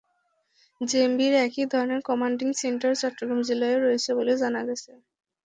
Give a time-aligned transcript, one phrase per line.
[0.81, 4.91] জেএমবির একই ধরনের commanding centre Chittagong জেলায়ও রয়েছে বলে জানা গেছে।